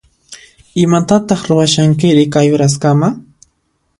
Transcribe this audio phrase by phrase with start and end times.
[0.83, 3.07] Imatataq ruwashankiri kay uraskama?